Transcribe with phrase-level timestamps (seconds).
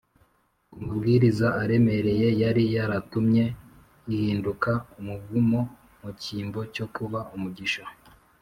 [0.71, 3.45] ku mabwiriza aremereye yari yaratumye
[4.13, 5.59] ihinduka umuvumo
[6.01, 7.83] mu cyimbo cyo kuba umugisha